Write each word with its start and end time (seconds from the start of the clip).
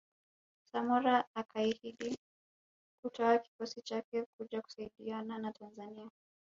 Samora 0.71 1.25
akaahidi 1.39 2.17
kutoa 3.03 3.39
kikosi 3.39 3.81
chake 3.81 4.25
kuja 4.39 4.61
kusaidiana 4.61 5.37
na 5.37 5.51
Tanzania 5.51 6.09